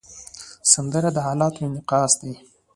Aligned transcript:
سندره 0.71 1.09
د 1.13 1.17
حالاتو 1.27 1.59
انعکاس 1.67 2.11
دی 2.21 2.33